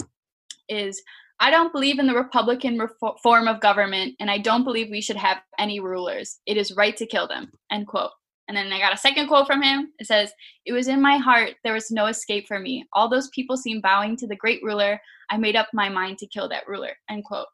is 0.68 1.02
I 1.40 1.50
don't 1.50 1.72
believe 1.72 1.98
in 1.98 2.06
the 2.06 2.14
Republican 2.14 2.78
form 3.22 3.48
of 3.48 3.60
government, 3.62 4.14
and 4.20 4.30
I 4.30 4.36
don't 4.36 4.64
believe 4.64 4.90
we 4.90 5.00
should 5.00 5.16
have 5.16 5.38
any 5.58 5.80
rulers. 5.80 6.38
It 6.44 6.58
is 6.58 6.76
right 6.76 6.94
to 6.98 7.06
kill 7.06 7.26
them. 7.26 7.50
End 7.72 7.86
quote. 7.86 8.10
And 8.46 8.56
then 8.56 8.70
I 8.72 8.78
got 8.78 8.92
a 8.92 8.98
second 8.98 9.28
quote 9.28 9.46
from 9.46 9.62
him. 9.62 9.92
It 9.98 10.06
says, 10.06 10.32
It 10.66 10.72
was 10.72 10.88
in 10.88 11.00
my 11.00 11.16
heart. 11.16 11.52
There 11.64 11.72
was 11.72 11.90
no 11.90 12.06
escape 12.06 12.46
for 12.46 12.58
me. 12.58 12.84
All 12.92 13.08
those 13.08 13.28
people 13.28 13.56
seemed 13.56 13.80
bowing 13.80 14.16
to 14.16 14.26
the 14.26 14.36
great 14.36 14.60
ruler. 14.62 15.00
I 15.30 15.38
made 15.38 15.56
up 15.56 15.68
my 15.72 15.88
mind 15.88 16.18
to 16.18 16.26
kill 16.26 16.48
that 16.50 16.66
ruler. 16.66 16.90
End 17.08 17.24
quote. 17.24 17.46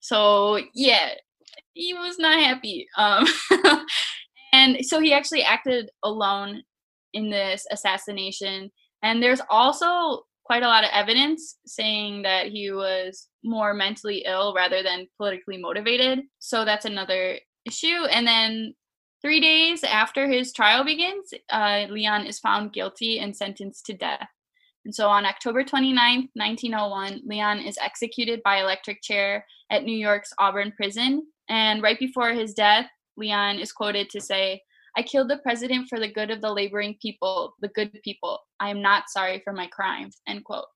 So, 0.00 0.60
yeah, 0.74 1.14
he 1.72 1.94
was 1.94 2.18
not 2.18 2.38
happy. 2.38 2.86
Um, 2.96 3.26
and 4.62 4.86
so 4.86 5.00
he 5.00 5.12
actually 5.12 5.42
acted 5.42 5.90
alone 6.04 6.62
in 7.12 7.30
this 7.30 7.66
assassination. 7.70 8.70
And 9.02 9.20
there's 9.20 9.40
also 9.50 10.22
quite 10.44 10.62
a 10.62 10.68
lot 10.68 10.84
of 10.84 10.90
evidence 10.92 11.56
saying 11.66 12.22
that 12.22 12.46
he 12.46 12.70
was 12.70 13.28
more 13.42 13.74
mentally 13.74 14.24
ill 14.26 14.54
rather 14.54 14.82
than 14.82 15.08
politically 15.16 15.58
motivated. 15.58 16.20
So 16.38 16.64
that's 16.64 16.84
another 16.84 17.38
issue. 17.64 18.06
And 18.10 18.26
then 18.26 18.74
three 19.20 19.40
days 19.40 19.82
after 19.82 20.28
his 20.28 20.52
trial 20.52 20.84
begins, 20.84 21.32
uh, 21.50 21.86
Leon 21.90 22.26
is 22.26 22.38
found 22.38 22.72
guilty 22.72 23.18
and 23.18 23.36
sentenced 23.36 23.86
to 23.86 23.94
death. 23.94 24.28
And 24.84 24.94
so 24.94 25.08
on 25.08 25.24
October 25.24 25.64
29th, 25.64 26.28
1901, 26.34 27.22
Leon 27.24 27.58
is 27.60 27.78
executed 27.80 28.42
by 28.44 28.60
electric 28.60 29.02
chair 29.02 29.44
at 29.70 29.84
New 29.84 29.96
York's 29.96 30.32
Auburn 30.38 30.72
prison. 30.76 31.26
And 31.48 31.82
right 31.82 31.98
before 31.98 32.32
his 32.32 32.52
death, 32.54 32.86
Leon 33.16 33.58
is 33.58 33.72
quoted 33.72 34.10
to 34.10 34.20
say, 34.20 34.62
I 34.96 35.02
killed 35.02 35.30
the 35.30 35.38
president 35.38 35.88
for 35.88 35.98
the 35.98 36.12
good 36.12 36.30
of 36.30 36.40
the 36.40 36.52
laboring 36.52 36.96
people, 37.00 37.54
the 37.60 37.68
good 37.68 37.92
people. 38.04 38.38
I 38.60 38.68
am 38.68 38.82
not 38.82 39.04
sorry 39.08 39.40
for 39.42 39.52
my 39.52 39.66
crime. 39.68 40.10
End 40.28 40.44
quote. 40.44 40.66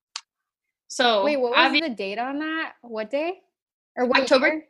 So 0.89 1.25
Wait, 1.25 1.39
what 1.39 1.51
was 1.53 1.73
obvi- 1.73 1.83
the 1.83 1.95
date 1.95 2.19
on 2.19 2.39
that? 2.39 2.73
What 2.83 3.11
day? 3.11 3.35
Or 3.97 4.07
what 4.07 4.21
October- 4.21 4.47
year? 4.49 4.65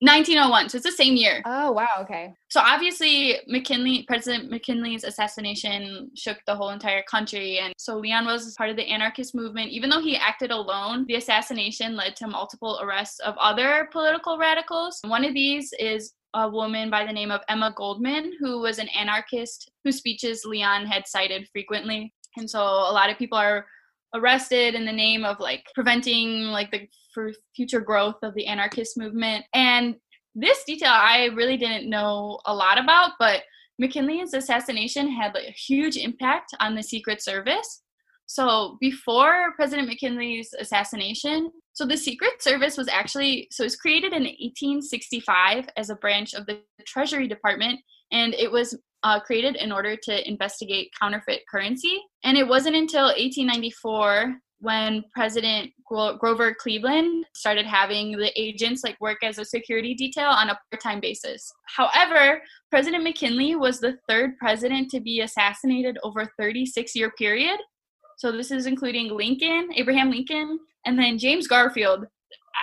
1901. 0.00 0.68
So 0.68 0.76
it's 0.76 0.86
the 0.86 0.92
same 0.92 1.16
year. 1.16 1.42
Oh 1.44 1.72
wow, 1.72 1.88
okay. 2.02 2.32
So 2.50 2.60
obviously, 2.60 3.36
McKinley, 3.48 4.04
President 4.06 4.48
McKinley's 4.48 5.02
assassination 5.02 6.10
shook 6.14 6.38
the 6.46 6.54
whole 6.54 6.70
entire 6.70 7.02
country, 7.10 7.58
and 7.58 7.74
so 7.78 7.96
Leon 7.96 8.24
was 8.24 8.54
part 8.56 8.70
of 8.70 8.76
the 8.76 8.86
anarchist 8.86 9.34
movement. 9.34 9.70
Even 9.70 9.90
though 9.90 10.00
he 10.00 10.16
acted 10.16 10.52
alone, 10.52 11.04
the 11.08 11.16
assassination 11.16 11.96
led 11.96 12.14
to 12.14 12.28
multiple 12.28 12.78
arrests 12.80 13.18
of 13.20 13.34
other 13.40 13.88
political 13.90 14.38
radicals. 14.38 15.00
One 15.02 15.24
of 15.24 15.34
these 15.34 15.72
is 15.80 16.12
a 16.44 16.48
woman 16.48 16.90
by 16.90 17.04
the 17.04 17.12
name 17.12 17.30
of 17.30 17.42
Emma 17.48 17.72
Goldman, 17.76 18.32
who 18.38 18.60
was 18.60 18.78
an 18.78 18.88
anarchist 18.88 19.70
whose 19.84 19.96
speeches 19.96 20.44
Leon 20.44 20.86
had 20.86 21.06
cited 21.06 21.48
frequently, 21.52 22.12
and 22.36 22.48
so 22.48 22.60
a 22.60 22.92
lot 22.92 23.10
of 23.10 23.18
people 23.18 23.38
are 23.38 23.66
arrested 24.14 24.74
in 24.74 24.86
the 24.86 24.92
name 24.92 25.24
of 25.24 25.38
like 25.38 25.66
preventing 25.74 26.44
like 26.44 26.70
the 26.70 26.88
future 27.54 27.80
growth 27.80 28.16
of 28.22 28.34
the 28.34 28.46
anarchist 28.46 28.96
movement 28.96 29.44
and 29.52 29.96
this 30.34 30.62
detail 30.64 30.92
I 30.92 31.26
really 31.34 31.56
didn't 31.56 31.90
know 31.90 32.38
a 32.46 32.54
lot 32.54 32.78
about, 32.78 33.12
but 33.18 33.42
McKinley's 33.78 34.34
assassination 34.34 35.10
had 35.10 35.34
like 35.34 35.48
a 35.48 35.52
huge 35.52 35.96
impact 35.96 36.54
on 36.60 36.74
the 36.74 36.82
Secret 36.82 37.22
Service. 37.22 37.82
So 38.28 38.76
before 38.78 39.52
President 39.56 39.88
McKinley's 39.88 40.54
assassination, 40.60 41.50
so 41.72 41.86
the 41.86 41.96
Secret 41.96 42.42
Service 42.42 42.76
was 42.76 42.86
actually 42.86 43.48
so 43.50 43.62
it 43.62 43.66
was 43.66 43.76
created 43.76 44.12
in 44.12 44.24
1865 44.24 45.66
as 45.78 45.88
a 45.88 45.96
branch 45.96 46.34
of 46.34 46.44
the 46.44 46.60
Treasury 46.86 47.26
Department, 47.26 47.80
and 48.12 48.34
it 48.34 48.52
was 48.52 48.76
uh, 49.02 49.18
created 49.18 49.56
in 49.56 49.72
order 49.72 49.96
to 49.96 50.28
investigate 50.28 50.92
counterfeit 51.00 51.42
currency. 51.50 52.02
And 52.22 52.36
it 52.36 52.46
wasn't 52.46 52.76
until 52.76 53.04
1894 53.04 54.36
when 54.60 55.04
President 55.14 55.70
Grover 55.86 56.54
Cleveland 56.54 57.24
started 57.34 57.64
having 57.64 58.12
the 58.12 58.32
agents 58.38 58.82
like 58.84 59.00
work 59.00 59.18
as 59.22 59.38
a 59.38 59.44
security 59.44 59.94
detail 59.94 60.28
on 60.28 60.50
a 60.50 60.58
part-time 60.70 61.00
basis. 61.00 61.50
However, 61.76 62.42
President 62.70 63.04
McKinley 63.04 63.54
was 63.54 63.78
the 63.78 63.96
third 64.08 64.36
president 64.36 64.90
to 64.90 65.00
be 65.00 65.20
assassinated 65.20 65.96
over 66.02 66.20
a 66.20 66.42
36-year 66.42 67.12
period. 67.16 67.58
So 68.18 68.32
this 68.32 68.50
is 68.50 68.66
including 68.66 69.16
Lincoln, 69.16 69.70
Abraham 69.76 70.10
Lincoln, 70.10 70.58
and 70.84 70.98
then 70.98 71.18
James 71.18 71.46
Garfield. 71.46 72.06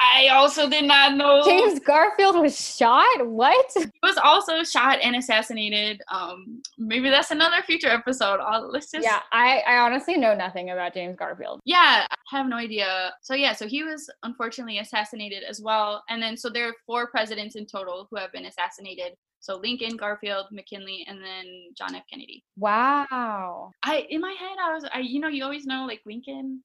I 0.02 0.28
also 0.28 0.70
did 0.70 0.84
not 0.84 1.16
know 1.16 1.44
James 1.46 1.80
Garfield 1.80 2.36
was 2.36 2.60
shot? 2.60 3.26
What? 3.26 3.66
he 3.74 3.86
was 4.04 4.18
also 4.18 4.64
shot 4.64 5.00
and 5.02 5.16
assassinated. 5.16 6.02
Um, 6.12 6.62
maybe 6.78 7.10
that's 7.10 7.32
another 7.32 7.62
future 7.66 7.88
episode. 7.88 8.42
I'll, 8.42 8.70
let's 8.70 8.92
just 8.92 9.06
Yeah, 9.06 9.22
I, 9.32 9.60
I 9.66 9.78
honestly 9.78 10.18
know 10.18 10.36
nothing 10.36 10.72
about 10.72 10.94
James 10.94 11.16
Garfield. 11.16 11.62
Yeah, 11.64 12.06
I 12.10 12.38
have 12.38 12.48
no 12.48 12.58
idea. 12.58 13.14
So 13.22 13.34
yeah, 13.34 13.54
so 13.54 13.66
he 13.66 13.84
was 13.84 14.10
unfortunately 14.24 14.80
assassinated 14.80 15.44
as 15.44 15.62
well. 15.62 16.04
And 16.10 16.22
then 16.22 16.36
so 16.36 16.50
there 16.50 16.68
are 16.68 16.76
four 16.86 17.08
presidents 17.08 17.56
in 17.56 17.66
total 17.66 18.10
who 18.12 18.18
have 18.18 18.34
been 18.34 18.46
assassinated. 18.46 19.14
So 19.46 19.58
Lincoln, 19.58 19.96
Garfield, 19.96 20.48
McKinley, 20.52 21.06
and 21.08 21.24
then 21.24 21.46
John 21.78 21.94
F. 21.94 22.02
Kennedy. 22.12 22.44
Wow. 22.58 23.70
I 23.84 24.08
in 24.10 24.20
my 24.20 24.32
head 24.40 24.58
I 24.60 24.74
was 24.74 24.86
I 24.92 25.02
you 25.02 25.20
know 25.20 25.28
you 25.28 25.44
always 25.44 25.68
know 25.68 25.86
like 25.86 26.02
Lincoln. 26.04 26.64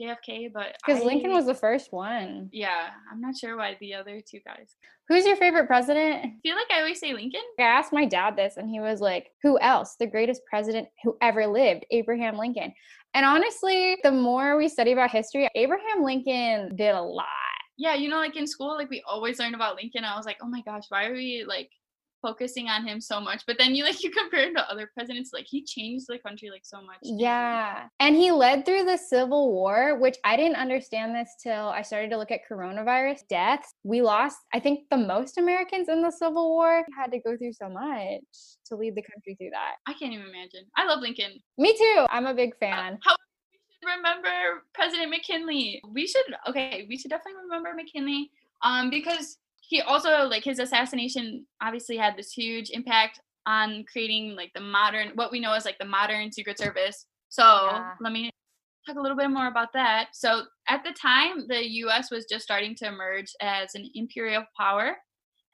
JFK, 0.00 0.50
but 0.50 0.76
Because 0.86 1.04
Lincoln 1.04 1.32
was 1.32 1.44
the 1.44 1.54
first 1.54 1.92
one. 1.92 2.48
Yeah, 2.52 2.88
I'm 3.12 3.20
not 3.20 3.36
sure 3.36 3.58
why 3.58 3.76
the 3.80 3.92
other 3.92 4.22
two 4.26 4.38
guys. 4.46 4.76
Who's 5.08 5.26
your 5.26 5.36
favorite 5.36 5.66
president? 5.66 6.24
I 6.24 6.32
feel 6.42 6.56
like 6.56 6.70
I 6.72 6.78
always 6.78 6.98
say 6.98 7.12
Lincoln. 7.12 7.42
I 7.58 7.64
asked 7.64 7.92
my 7.92 8.06
dad 8.06 8.34
this, 8.34 8.56
and 8.56 8.70
he 8.70 8.80
was 8.80 9.02
like, 9.02 9.30
Who 9.42 9.58
else? 9.58 9.96
The 9.98 10.06
greatest 10.06 10.40
president 10.48 10.88
who 11.04 11.18
ever 11.20 11.46
lived, 11.46 11.84
Abraham 11.90 12.38
Lincoln. 12.38 12.72
And 13.12 13.26
honestly, 13.26 13.98
the 14.02 14.12
more 14.12 14.56
we 14.56 14.68
study 14.68 14.92
about 14.92 15.10
history, 15.10 15.50
Abraham 15.54 16.02
Lincoln 16.02 16.74
did 16.76 16.94
a 16.94 17.02
lot. 17.02 17.26
Yeah, 17.76 17.94
you 17.94 18.08
know, 18.08 18.18
like 18.18 18.36
in 18.36 18.46
school, 18.46 18.76
like 18.76 18.88
we 18.88 19.02
always 19.06 19.38
learned 19.38 19.54
about 19.54 19.76
Lincoln. 19.76 20.04
I 20.04 20.16
was 20.16 20.24
like, 20.24 20.38
oh 20.42 20.48
my 20.48 20.62
gosh, 20.62 20.84
why 20.88 21.06
are 21.06 21.12
we 21.12 21.44
like 21.46 21.68
focusing 22.22 22.68
on 22.68 22.86
him 22.86 23.00
so 23.00 23.20
much? 23.20 23.42
But 23.46 23.56
then 23.58 23.74
you 23.74 23.84
like 23.84 24.02
you 24.04 24.10
compare 24.10 24.48
him 24.48 24.54
to 24.54 24.70
other 24.70 24.90
presidents, 24.94 25.30
like 25.32 25.46
he 25.48 25.62
changed 25.64 26.06
the 26.08 26.18
country 26.18 26.50
like 26.50 26.64
so 26.64 26.80
much. 26.82 26.98
Yeah. 27.02 27.86
And 27.98 28.16
he 28.16 28.30
led 28.30 28.64
through 28.66 28.84
the 28.84 28.96
Civil 28.96 29.52
War, 29.52 29.98
which 29.98 30.16
I 30.24 30.36
didn't 30.36 30.56
understand 30.56 31.14
this 31.14 31.30
till 31.42 31.68
I 31.68 31.82
started 31.82 32.10
to 32.10 32.18
look 32.18 32.30
at 32.30 32.40
coronavirus 32.50 33.20
deaths. 33.28 33.72
We 33.84 34.02
lost, 34.02 34.38
I 34.54 34.60
think, 34.60 34.88
the 34.90 34.96
most 34.96 35.38
Americans 35.38 35.88
in 35.88 36.02
the 36.02 36.10
Civil 36.10 36.50
War. 36.50 36.84
We 36.86 36.94
had 36.96 37.10
to 37.12 37.18
go 37.20 37.36
through 37.36 37.52
so 37.52 37.68
much 37.68 38.20
to 38.66 38.76
lead 38.76 38.94
the 38.94 39.02
country 39.02 39.34
through 39.34 39.50
that. 39.50 39.76
I 39.86 39.94
can't 39.94 40.12
even 40.12 40.26
imagine. 40.26 40.64
I 40.76 40.86
love 40.86 41.00
Lincoln. 41.00 41.40
Me 41.58 41.76
too. 41.76 42.06
I'm 42.10 42.26
a 42.26 42.34
big 42.34 42.52
Uh, 42.54 42.58
fan. 42.60 42.98
How 43.04 43.16
we 43.52 43.58
should 43.88 43.96
remember 43.96 44.62
President 44.74 45.10
McKinley. 45.10 45.80
We 45.92 46.06
should 46.06 46.24
okay, 46.48 46.86
we 46.88 46.96
should 46.98 47.10
definitely 47.10 47.42
remember 47.42 47.72
McKinley. 47.74 48.30
Um, 48.62 48.90
because 48.90 49.38
he 49.70 49.80
also 49.80 50.26
like 50.26 50.42
his 50.42 50.58
assassination 50.58 51.46
obviously 51.62 51.96
had 51.96 52.16
this 52.16 52.32
huge 52.32 52.70
impact 52.70 53.20
on 53.46 53.84
creating 53.90 54.34
like 54.34 54.50
the 54.52 54.60
modern 54.60 55.10
what 55.14 55.30
we 55.30 55.38
know 55.38 55.52
as 55.52 55.64
like 55.64 55.78
the 55.78 55.84
modern 55.84 56.32
Secret 56.32 56.58
Service. 56.58 57.06
So 57.28 57.44
Yeah. 57.44 57.92
let 58.00 58.12
me 58.12 58.30
talk 58.84 58.96
a 58.96 59.00
little 59.00 59.16
bit 59.16 59.30
more 59.30 59.46
about 59.46 59.72
that. 59.74 60.08
So 60.12 60.42
at 60.68 60.82
the 60.82 60.92
time, 60.92 61.46
the 61.46 61.64
US 61.84 62.10
was 62.10 62.26
just 62.28 62.44
starting 62.44 62.74
to 62.76 62.86
emerge 62.88 63.30
as 63.40 63.76
an 63.76 63.88
imperial 63.94 64.44
power. 64.58 64.96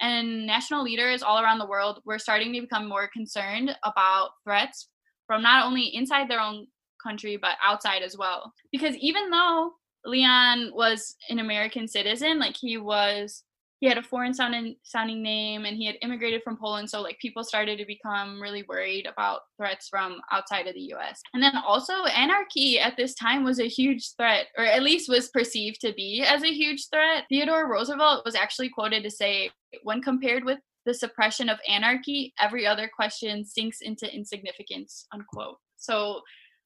And 0.00 0.46
national 0.46 0.82
leaders 0.82 1.22
all 1.22 1.38
around 1.42 1.58
the 1.58 1.66
world 1.66 2.00
were 2.06 2.18
starting 2.18 2.54
to 2.54 2.62
become 2.62 2.88
more 2.88 3.08
concerned 3.12 3.76
about 3.84 4.30
threats 4.44 4.88
from 5.26 5.42
not 5.42 5.66
only 5.66 5.94
inside 5.94 6.28
their 6.30 6.40
own 6.40 6.66
country 7.02 7.36
but 7.36 7.56
outside 7.62 8.02
as 8.02 8.16
well 8.16 8.52
because 8.72 8.96
even 8.96 9.30
though 9.30 9.72
leon 10.04 10.72
was 10.74 11.14
an 11.28 11.38
american 11.38 11.86
citizen 11.86 12.38
like 12.38 12.56
he 12.56 12.78
was 12.78 13.44
he 13.86 13.88
had 13.88 13.98
a 13.98 14.02
foreign 14.02 14.34
sounding 14.34 14.74
sounding 14.82 15.22
name 15.22 15.64
and 15.64 15.76
he 15.76 15.86
had 15.86 15.94
immigrated 16.02 16.42
from 16.42 16.56
poland 16.56 16.90
so 16.90 17.00
like 17.00 17.16
people 17.20 17.44
started 17.44 17.78
to 17.78 17.86
become 17.86 18.42
really 18.42 18.64
worried 18.68 19.06
about 19.06 19.42
threats 19.56 19.88
from 19.88 20.20
outside 20.32 20.66
of 20.66 20.74
the 20.74 20.80
us 20.80 21.20
and 21.34 21.42
then 21.42 21.52
also 21.64 21.92
anarchy 22.06 22.80
at 22.80 22.96
this 22.96 23.14
time 23.14 23.44
was 23.44 23.60
a 23.60 23.68
huge 23.68 24.12
threat 24.16 24.46
or 24.58 24.64
at 24.64 24.82
least 24.82 25.08
was 25.08 25.28
perceived 25.28 25.80
to 25.80 25.92
be 25.92 26.24
as 26.26 26.42
a 26.42 26.52
huge 26.52 26.88
threat 26.92 27.24
theodore 27.28 27.70
roosevelt 27.70 28.24
was 28.24 28.34
actually 28.34 28.68
quoted 28.68 29.04
to 29.04 29.10
say 29.10 29.48
when 29.84 30.02
compared 30.02 30.44
with 30.44 30.58
the 30.86 30.94
suppression 30.94 31.48
of 31.48 31.58
anarchy, 31.68 32.32
every 32.38 32.66
other 32.66 32.88
question 32.94 33.44
sinks 33.44 33.80
into 33.82 34.12
insignificance, 34.14 35.06
unquote. 35.12 35.58
So, 35.76 36.20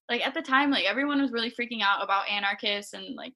like 0.09 0.25
at 0.25 0.35
the 0.35 0.43
time, 0.43 0.71
like 0.71 0.85
everyone 0.85 1.21
was 1.21 1.33
really 1.33 1.51
freaking 1.51 1.81
out 1.83 2.05
about 2.05 2.29
anarchists 2.29 2.93
and 2.93 3.17
like 3.17 3.33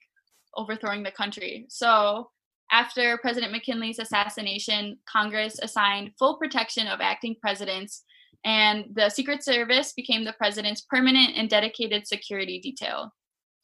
overthrowing 0.54 1.02
the 1.02 1.10
country. 1.10 1.66
So, 1.68 2.30
after 2.74 3.16
President 3.18 3.52
McKinley's 3.52 4.00
assassination, 4.00 4.98
Congress 5.06 5.60
assigned 5.62 6.10
full 6.18 6.36
protection 6.38 6.88
of 6.88 7.00
acting 7.00 7.36
presidents, 7.40 8.02
and 8.44 8.86
the 8.94 9.08
Secret 9.08 9.44
Service 9.44 9.92
became 9.92 10.24
the 10.24 10.32
president's 10.32 10.80
permanent 10.80 11.36
and 11.36 11.48
dedicated 11.48 12.08
security 12.08 12.58
detail. 12.58 13.12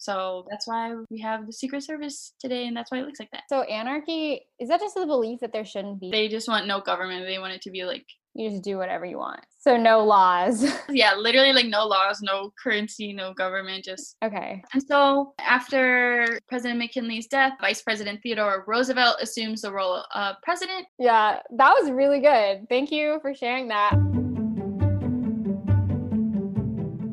So 0.01 0.47
that's 0.49 0.67
why 0.67 0.97
we 1.11 1.21
have 1.21 1.47
the 1.47 1.53
Secret 1.53 1.83
Service 1.83 2.33
today, 2.41 2.67
and 2.67 2.75
that's 2.77 2.91
why 2.91 2.99
it 2.99 3.07
looks 3.07 3.21
like 3.21 3.31
that. 3.33 3.43
So 3.51 3.63
anarchy 3.63 4.41
is 4.59 4.71
that 4.71 4.81
just 4.81 4.95
the 4.95 5.05
belief 5.05 5.41
that 5.41 5.53
there 5.53 5.65
shouldn't 5.65 6.01
be? 6.01 6.11
They 6.11 6.27
just 6.27 6.49
want 6.49 6.67
no 6.67 6.81
government. 6.81 7.27
They 7.27 7.39
want 7.39 7.53
it 7.53 7.61
to 7.63 7.71
be 7.71 7.85
like 7.85 8.07
you 8.35 8.49
just 8.49 8.63
do 8.63 8.79
whatever 8.79 9.05
you 9.05 9.19
want. 9.19 9.45
So 9.59 9.77
no 9.77 10.03
laws. 10.05 10.65
yeah, 10.89 11.15
literally 11.15 11.53
like 11.53 11.67
no 11.67 11.85
laws, 11.85 12.21
no 12.23 12.53
currency, 12.63 13.13
no 13.13 13.35
government, 13.35 13.85
just 13.85 14.17
okay. 14.25 14.63
and 14.73 14.83
so 14.83 15.35
after 15.39 16.39
President 16.49 16.79
McKinley's 16.79 17.27
death, 17.27 17.53
Vice 17.61 17.83
President 17.83 18.21
Theodore 18.23 18.65
Roosevelt 18.67 19.17
assumes 19.21 19.63
the 19.63 19.73
role 19.73 20.03
of 20.15 20.37
president. 20.43 20.87
Yeah, 20.99 21.41
that 21.57 21.75
was 21.79 21.91
really 21.91 22.21
good. 22.21 22.67
Thank 22.71 22.91
you 22.91 23.19
for 23.21 23.35
sharing 23.35 23.69
that. 23.69 23.95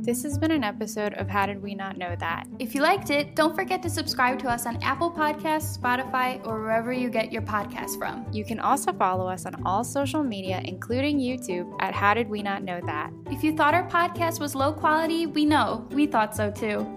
This 0.07 0.23
has 0.23 0.37
been 0.37 0.51
an 0.51 0.63
episode 0.63 1.15
of 1.15 1.27
How 1.27 1.47
Did 1.47 1.61
We 1.61 1.75
Not 1.75 1.97
Know 1.97 2.15
That? 2.17 2.47
If 2.59 2.73
you 2.73 2.81
liked 2.81 3.09
it, 3.09 3.35
don't 3.35 3.53
forget 3.53 3.83
to 3.83 3.89
subscribe 3.89 4.39
to 4.39 4.47
us 4.47 4.65
on 4.65 4.81
Apple 4.81 5.11
Podcasts, 5.11 5.77
Spotify, 5.77 6.39
or 6.47 6.61
wherever 6.61 6.93
you 6.93 7.09
get 7.09 7.29
your 7.29 7.41
podcasts 7.41 7.97
from. 7.97 8.25
You 8.31 8.45
can 8.45 8.61
also 8.61 8.93
follow 8.93 9.27
us 9.27 9.45
on 9.45 9.61
all 9.65 9.83
social 9.83 10.23
media, 10.23 10.61
including 10.63 11.19
YouTube, 11.19 11.75
at 11.81 11.93
How 11.93 12.13
Did 12.13 12.29
We 12.29 12.41
Not 12.41 12.63
Know 12.63 12.79
That? 12.85 13.11
If 13.29 13.43
you 13.43 13.53
thought 13.53 13.73
our 13.73 13.85
podcast 13.89 14.39
was 14.39 14.55
low 14.55 14.71
quality, 14.71 15.25
we 15.25 15.43
know. 15.43 15.85
We 15.91 16.07
thought 16.07 16.33
so 16.33 16.51
too. 16.51 16.87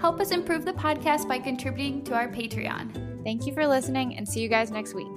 Help 0.00 0.20
us 0.20 0.30
improve 0.30 0.64
the 0.64 0.72
podcast 0.72 1.26
by 1.26 1.40
contributing 1.40 2.04
to 2.04 2.14
our 2.14 2.28
Patreon. 2.28 3.24
Thank 3.24 3.46
you 3.46 3.52
for 3.52 3.66
listening 3.66 4.16
and 4.16 4.28
see 4.28 4.42
you 4.42 4.48
guys 4.48 4.70
next 4.70 4.94
week. 4.94 5.08